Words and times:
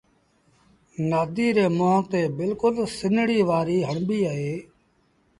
نآديٚ 1.09 1.55
ري 1.55 1.65
مݩهݩ 1.77 2.07
تي 2.11 2.21
بلڪُل 2.37 2.75
سنڙيٚ 2.97 3.47
وآريٚ 3.49 3.87
هڻبيٚ 3.89 4.27
اهي۔ 4.31 4.55